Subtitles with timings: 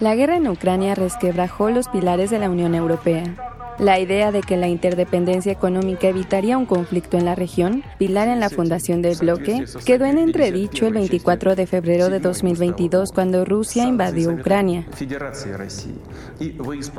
[0.00, 3.22] La guerra en Ucrania resquebrajó los pilares de la Unión Europea.
[3.78, 8.40] La idea de que la interdependencia económica evitaría un conflicto en la región, pilar en
[8.40, 13.84] la fundación del bloque, quedó en entredicho el 24 de febrero de 2022 cuando Rusia
[13.84, 14.86] invadió Ucrania.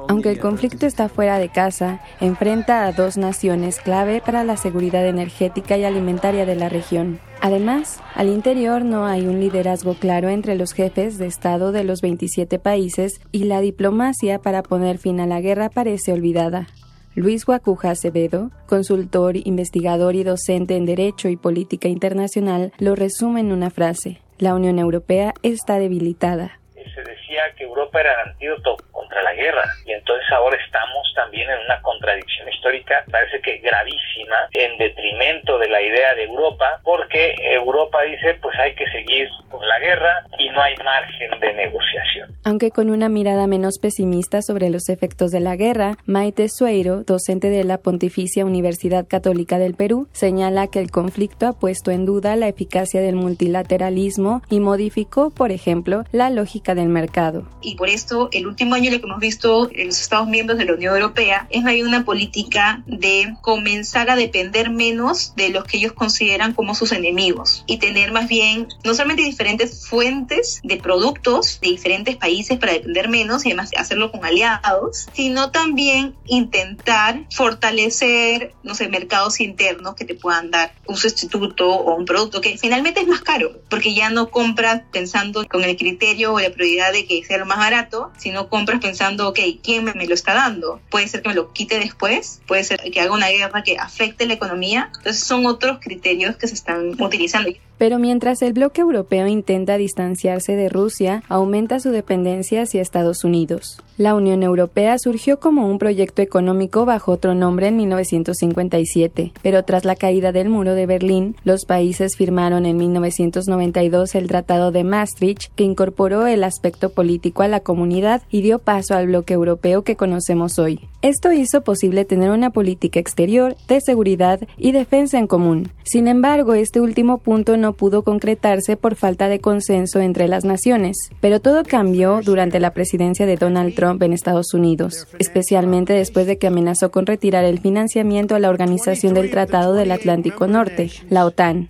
[0.07, 5.07] Aunque el conflicto está fuera de casa, enfrenta a dos naciones clave para la seguridad
[5.07, 7.20] energética y alimentaria de la región.
[7.43, 12.02] Además, al interior no hay un liderazgo claro entre los jefes de Estado de los
[12.02, 16.67] 27 países y la diplomacia para poner fin a la guerra parece olvidada.
[17.16, 23.52] Luis Guacuja Acevedo, consultor, investigador y docente en Derecho y Política Internacional, lo resume en
[23.52, 24.21] una frase.
[24.38, 26.59] La Unión Europea está debilitada.
[26.75, 28.77] Se decía que Europa era el antídoto
[29.11, 34.47] contra la guerra y entonces ahora estamos también en una contradicción histórica, parece que gravísima,
[34.53, 39.67] en detrimento de la idea de Europa, porque Europa dice pues hay que seguir con
[39.67, 42.29] la guerra y no hay margen de negociación.
[42.45, 47.49] Aunque con una mirada menos pesimista sobre los efectos de la guerra, Maite Sueiro, docente
[47.49, 52.36] de la Pontificia Universidad Católica del Perú, señala que el conflicto ha puesto en duda
[52.36, 57.43] la eficacia del multilateralismo y modificó, por ejemplo, la lógica del mercado.
[57.61, 60.73] Y por esto, el último año que hemos visto en los Estados miembros de la
[60.73, 65.93] Unión Europea es hay una política de comenzar a depender menos de los que ellos
[65.93, 71.69] consideran como sus enemigos y tener más bien no solamente diferentes fuentes de productos de
[71.69, 78.75] diferentes países para depender menos y además hacerlo con aliados, sino también intentar fortalecer, no
[78.75, 83.08] sé, mercados internos que te puedan dar un sustituto o un producto que finalmente es
[83.08, 87.23] más caro, porque ya no compras pensando con el criterio o la prioridad de que
[87.23, 90.81] sea lo más barato, sino compras pensando pensando, ok, ¿quién me, lo está dando?
[90.89, 94.25] Puede ser que me lo quite después, puede ser que haga una guerra que afecte
[94.25, 94.92] la economía.
[94.98, 97.52] Entonces son otros criterios que se están utilizando.
[97.81, 103.81] Pero mientras el bloque europeo intenta distanciarse de Rusia, aumenta su dependencia hacia Estados Unidos.
[103.97, 109.83] La Unión Europea surgió como un proyecto económico bajo otro nombre en 1957, pero tras
[109.83, 115.52] la caída del muro de Berlín, los países firmaron en 1992 el Tratado de Maastricht,
[115.55, 119.95] que incorporó el aspecto político a la comunidad y dio paso al bloque europeo que
[119.95, 120.87] conocemos hoy.
[121.02, 125.71] Esto hizo posible tener una política exterior, de seguridad y defensa en común.
[125.83, 130.98] Sin embargo, este último punto no pudo concretarse por falta de consenso entre las naciones,
[131.19, 136.38] pero todo cambió durante la presidencia de Donald Trump en Estados Unidos, especialmente después de
[136.38, 141.25] que amenazó con retirar el financiamiento a la Organización del Tratado del Atlántico Norte, la
[141.25, 141.68] OTAN.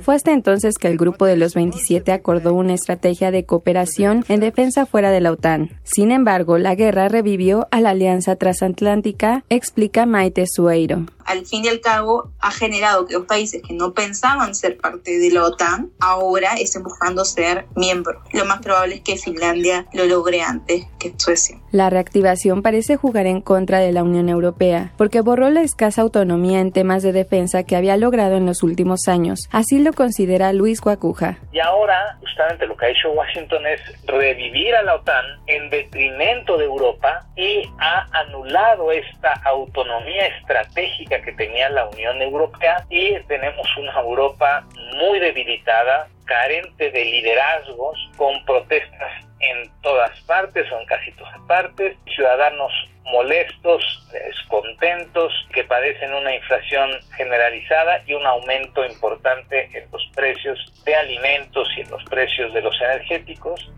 [0.00, 4.40] Fue hasta entonces que el grupo de los 27 acordó una estrategia de cooperación en
[4.40, 5.70] defensa fuera de la OTAN.
[5.82, 11.68] Sin embargo, la guerra revivió a la Alianza Transatlántica, explica Maite Sueiro al fin y
[11.68, 15.90] al cabo ha generado que los países que no pensaban ser parte de la OTAN
[16.00, 18.16] ahora estén buscando ser miembros.
[18.32, 21.58] Lo más probable es que Finlandia lo logre antes que Suecia.
[21.70, 26.60] La reactivación parece jugar en contra de la Unión Europea, porque borró la escasa autonomía
[26.60, 29.48] en temas de defensa que había logrado en los últimos años.
[29.52, 31.38] Así lo considera Luis Guacuja.
[31.52, 36.56] Y ahora, justamente lo que ha hecho Washington es revivir a la OTAN en detrimento
[36.56, 43.64] de Europa y ha anulado esta autonomía estratégica que tenía la Unión Europea y tenemos
[43.76, 44.66] una Europa
[44.96, 51.96] muy debilitada, carente de liderazgos, con protestas en todas partes o en casi todas partes,
[52.12, 52.72] ciudadanos
[53.04, 53.82] molestos,
[54.12, 61.68] descontentos, que padecen una inflación generalizada y un aumento importante en los precios de alimentos
[61.76, 63.70] y en los precios de los energéticos.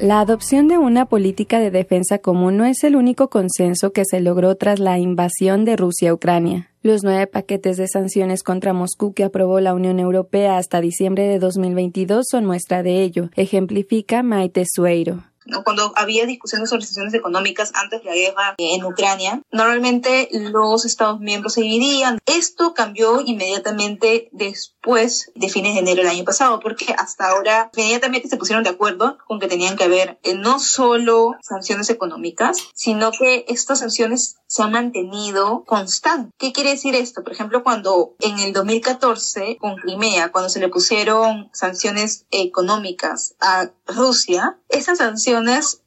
[0.00, 4.20] La adopción de una política de defensa común no es el único consenso que se
[4.20, 6.70] logró tras la invasión de Rusia a Ucrania.
[6.82, 11.40] Los nueve paquetes de sanciones contra Moscú que aprobó la Unión Europea hasta diciembre de
[11.40, 15.24] 2022 son muestra de ello, ejemplifica Maite Sueiro.
[15.64, 21.20] Cuando había discusiones sobre sanciones económicas antes de la guerra en Ucrania, normalmente los Estados
[21.20, 22.18] miembros se dividían.
[22.26, 28.28] Esto cambió inmediatamente después de fines de enero del año pasado, porque hasta ahora inmediatamente
[28.28, 33.10] se pusieron de acuerdo con que tenían que haber eh, no solo sanciones económicas, sino
[33.12, 36.32] que estas sanciones se han mantenido constantes.
[36.38, 37.22] ¿Qué quiere decir esto?
[37.22, 43.70] Por ejemplo, cuando en el 2014 con Crimea, cuando se le pusieron sanciones económicas a
[43.86, 45.37] Rusia, esas sanciones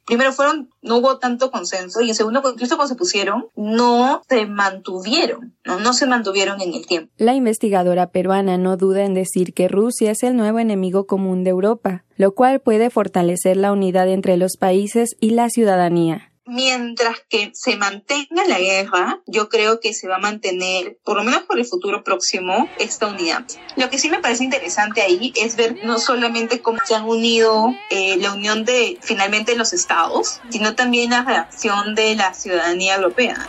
[0.05, 4.45] primero fueron, no hubo tanto consenso y en segundo, incluso cuando se pusieron, no se
[4.45, 7.11] mantuvieron, no, no se mantuvieron en el tiempo.
[7.17, 11.51] La investigadora peruana no duda en decir que Rusia es el nuevo enemigo común de
[11.51, 16.30] Europa, lo cual puede fortalecer la unidad entre los países y la ciudadanía.
[16.45, 21.23] Mientras que se mantenga la guerra, yo creo que se va a mantener, por lo
[21.23, 23.45] menos por el futuro próximo, esta unidad.
[23.75, 27.73] Lo que sí me parece interesante ahí es ver no solamente cómo se han unido
[27.91, 33.47] eh, la unión de finalmente los estados, sino también la reacción de la ciudadanía europea.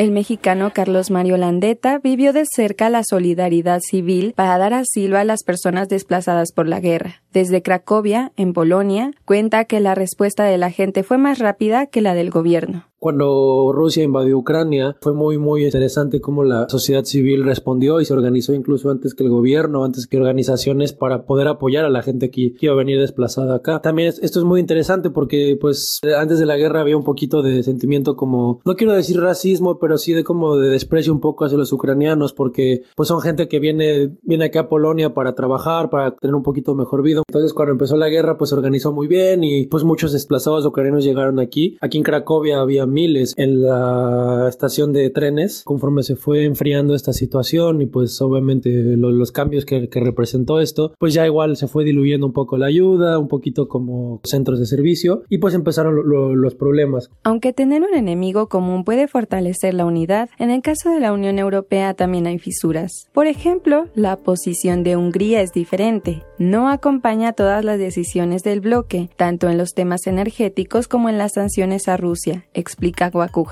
[0.00, 5.24] El mexicano Carlos Mario Landeta vivió de cerca la solidaridad civil para dar asilo a
[5.24, 7.22] las personas desplazadas por la guerra.
[7.34, 12.00] Desde Cracovia, en Polonia, cuenta que la respuesta de la gente fue más rápida que
[12.00, 12.89] la del gobierno.
[13.00, 18.12] Cuando Rusia invadió Ucrania, fue muy, muy interesante cómo la sociedad civil respondió y se
[18.12, 22.30] organizó incluso antes que el gobierno, antes que organizaciones para poder apoyar a la gente
[22.30, 23.80] que iba a venir desplazada acá.
[23.80, 27.62] También esto es muy interesante porque, pues, antes de la guerra había un poquito de
[27.62, 31.56] sentimiento como, no quiero decir racismo, pero sí de como de desprecio un poco hacia
[31.56, 36.16] los ucranianos porque, pues, son gente que viene, viene acá a Polonia para trabajar, para
[36.16, 37.22] tener un poquito mejor vida.
[37.26, 41.02] Entonces, cuando empezó la guerra, pues, se organizó muy bien y, pues, muchos desplazados ucranianos
[41.02, 41.78] llegaron aquí.
[41.80, 47.12] Aquí en Cracovia había miles en la estación de trenes conforme se fue enfriando esta
[47.12, 52.26] situación y pues obviamente los cambios que, representó esto, pues ya igual se fue diluyendo
[52.26, 57.10] un poco la ayuda, un poquito como centros de servicio y pues empezaron los problemas.
[57.22, 61.38] Aunque tener un enemigo común puede fortalecer la unidad, en el caso de la Unión
[61.38, 63.08] Europea también hay fisuras.
[63.12, 66.22] Por ejemplo, la posición de Hungría es diferente.
[66.38, 71.32] No acompaña todas las decisiones del bloque, tanto en los temas energéticos como en las
[71.34, 72.46] sanciones a Rusia,
[72.80, 73.10] explica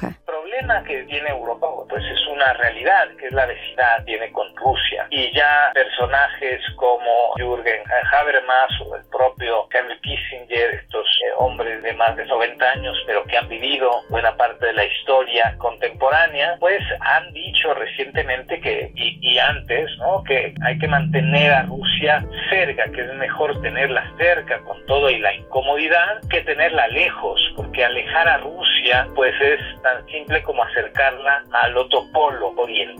[0.08, 4.54] El problema que tiene Europa pues es una realidad, que es la vecindad tiene con
[4.56, 5.06] Rusia.
[5.10, 7.82] Y ya personajes como Jürgen
[8.12, 13.24] Habermas o el propio Henry Kissinger, estos eh, hombres de más de 90 años, pero
[13.24, 19.18] que han vivido buena parte de la historia contemporánea, pues han dicho recientemente que, y,
[19.20, 20.22] y antes, ¿no?
[20.24, 25.18] que hay que mantener a Rusia cerca, que es mejor tenerla cerca con todo y
[25.18, 31.42] la incomodidad que tenerla lejos, porque alejar a Rusia pues es tan simple como acercarla
[31.50, 32.54] al otro polo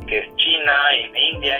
[0.06, 1.58] que es China y India.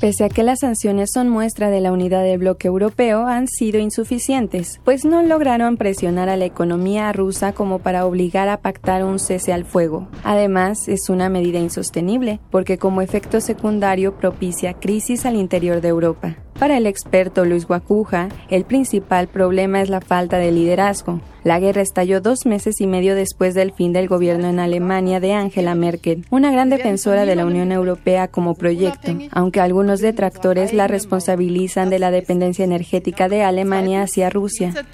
[0.00, 3.78] Pese a que las sanciones son muestra de la unidad del bloque europeo, han sido
[3.78, 9.20] insuficientes, pues no lograron presionar a la economía rusa como para obligar a pactar un
[9.20, 10.08] cese al fuego.
[10.24, 16.36] Además, es una medida insostenible, porque como efecto secundario propicia crisis al interior de Europa.
[16.60, 21.22] Para el experto Luis Guacuja, el principal problema es la falta de liderazgo.
[21.42, 25.32] La guerra estalló dos meses y medio después del fin del gobierno en Alemania de
[25.32, 30.86] Angela Merkel, una gran defensora de la Unión Europea como proyecto, aunque algunos detractores la
[30.86, 34.74] responsabilizan de la dependencia energética de Alemania hacia Rusia.
[34.76, 34.84] El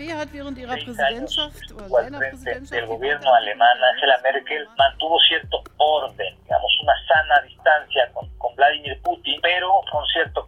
[2.86, 9.40] gobierno alemán, Angela Merkel, mantuvo cierto orden, digamos, una sana distancia con, con Vladimir Putin,
[9.42, 10.45] pero con cierto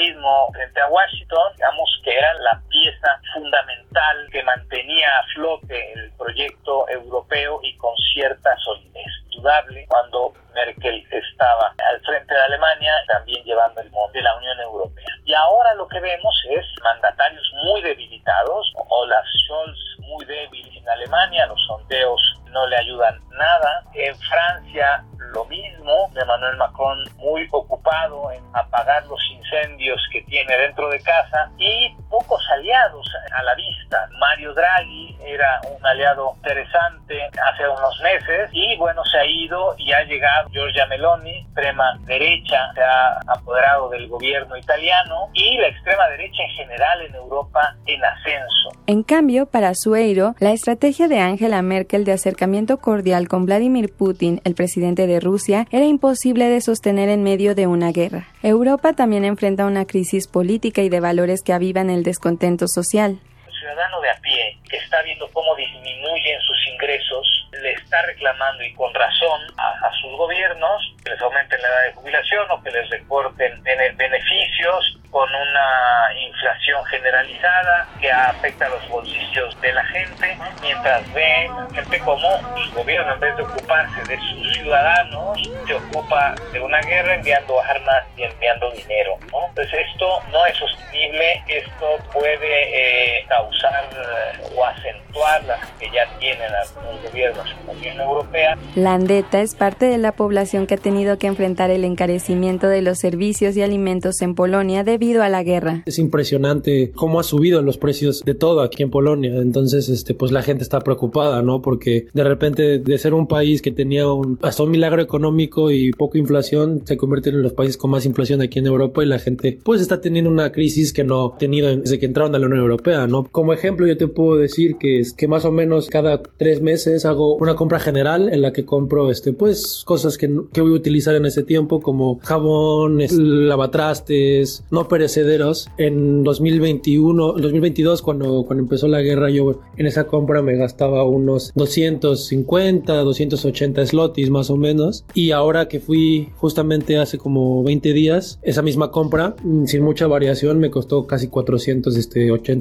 [0.00, 6.10] mismo frente a Washington, digamos que era la pieza fundamental que mantenía a flote el
[6.12, 9.12] proyecto europeo y con cierta solidez.
[9.36, 14.58] Dudable cuando Merkel estaba al frente de Alemania, también llevando el monte de la Unión
[14.60, 15.06] Europea.
[15.24, 21.46] Y ahora lo que vemos es mandatarios muy debilitados, Olaf Scholz muy débil en Alemania,
[21.46, 22.20] los sondeos
[22.50, 23.84] no le ayudan nada.
[23.94, 29.20] En Francia lo mismo, Emmanuel Macron muy ocupado en apagar los
[29.50, 34.08] incendios que tiene dentro de casa y pocos aliados a la vista.
[34.18, 39.92] Mario Draghi era un aliado interesante hace unos meses y bueno, se ha ido y
[39.92, 46.08] ha llegado Giorgia Meloni, extrema derecha, se ha apoderado del gobierno italiano y la extrema
[46.08, 48.70] derecha en general en Europa en ascenso.
[48.86, 54.40] En cambio, para Sueiro, la estrategia de Angela Merkel de acercamiento cordial con Vladimir Putin,
[54.44, 58.26] el presidente de Rusia, era imposible de sostener en medio de una guerra.
[58.42, 63.18] Europa también enfrenta una crisis política y de valores que avivan el descontento social.
[63.46, 68.62] El ciudadano de a pie, que está viendo cómo disminuyen sus ingresos, le está reclamando
[68.62, 72.70] y con razón a, sus gobiernos que les aumenten la edad de jubilación o que
[72.70, 80.38] les recorten beneficios con una inflación generalizada que afecta a los bolsillos de la gente,
[80.62, 86.34] mientras ve gente como el gobierno, en vez de ocuparse de sus ciudadanos, se ocupa
[86.52, 89.18] de una guerra enviando armas y enviando dinero.
[89.32, 89.48] ¿no?
[89.48, 96.06] Entonces esto no es sostenible, esto puede eh, causar eh, o acentuar las que ya
[96.18, 98.58] tienen los gobiernos en la Unión Europea.
[98.76, 102.98] Landeta es parte de la población que ha tenido que enfrentar el encarecimiento de los
[102.98, 105.82] servicios y alimentos en Polonia de debido a la guerra.
[105.86, 109.34] Es impresionante cómo ha subido los precios de todo aquí en Polonia.
[109.36, 111.62] Entonces, este, pues la gente está preocupada, ¿no?
[111.62, 115.90] Porque de repente de ser un país que tenía un, hasta un milagro económico y
[115.92, 119.18] poca inflación, se convierte en los países con más inflación aquí en Europa y la
[119.18, 122.46] gente pues está teniendo una crisis que no ha tenido desde que entraron a la
[122.46, 123.24] Unión Europea, ¿no?
[123.24, 127.06] Como ejemplo yo te puedo decir que es que más o menos cada tres meses
[127.06, 130.74] hago una compra general en la que compro este pues cosas que, que voy a
[130.74, 135.70] utilizar en ese tiempo como jabón, lavatrastes, no perecederos.
[135.78, 141.52] En 2021, 2022 cuando, cuando empezó la guerra yo en esa compra me gastaba unos
[141.54, 148.38] 250, 280 slotis más o menos y ahora que fui justamente hace como 20 días
[148.42, 151.98] esa misma compra mm, sin mucha variación me costó casi 480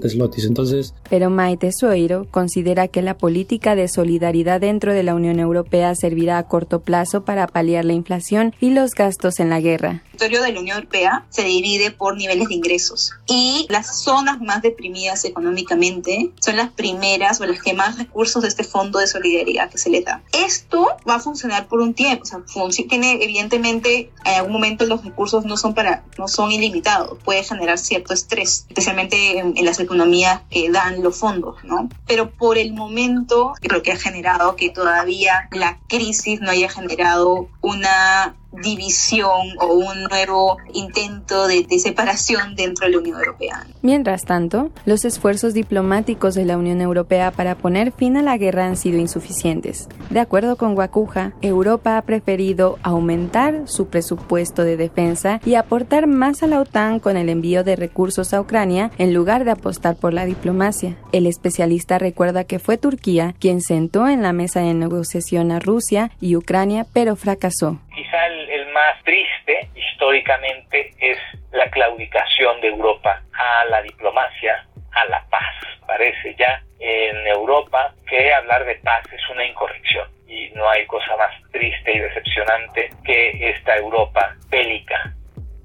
[0.07, 0.45] este, slotis.
[0.45, 0.93] Entonces...
[1.09, 6.37] Pero Maite Sueiro considera que la política de solidaridad dentro de la Unión Europea servirá
[6.37, 10.03] a corto plazo para paliar la inflación y los gastos en la guerra.
[10.13, 14.39] El territorio de la Unión Europea se divide por niveles de ingresos y las zonas
[14.41, 19.07] más deprimidas económicamente son las primeras o las que más recursos de este fondo de
[19.07, 20.21] solidaridad que se les da.
[20.33, 22.39] Esto va a funcionar por un tiempo, o sea,
[22.87, 27.77] tiene evidentemente en algún momento los recursos no son para no son ilimitados, puede generar
[27.77, 31.89] cierto estrés, especialmente en, en las economías que dan los fondos, ¿no?
[32.05, 37.47] Pero por el momento lo que ha generado que todavía la crisis no haya generado
[37.61, 43.65] una división o un nuevo intento de, de, separación dentro de la Unión Europea.
[43.81, 48.65] Mientras tanto, los esfuerzos diplomáticos de la Unión Europea para poner fin a la guerra
[48.65, 49.87] han sido insuficientes.
[50.09, 56.43] De acuerdo con Guacuja, Europa ha preferido aumentar su presupuesto de defensa y aportar más
[56.43, 60.13] a la OTAN con el envío de recursos a Ucrania en lugar de apostar por
[60.13, 60.97] la diplomacia.
[61.11, 66.11] El especialista recuerda que fue Turquía quien sentó en la mesa de negociación a Rusia
[66.19, 68.48] y Ucrania, pero fracasó quizá el,
[68.79, 71.17] más triste históricamente es
[71.51, 75.55] la claudicación de Europa a la diplomacia, a la paz.
[75.85, 81.17] Parece ya en Europa que hablar de paz es una incorrección y no hay cosa
[81.17, 85.13] más triste y decepcionante que esta Europa bélica.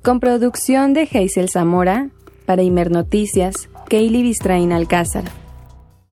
[0.03, 2.09] Con producción de Geisel Zamora,
[2.47, 5.44] para Imer Noticias, Kaylee Bistrain Alcázar.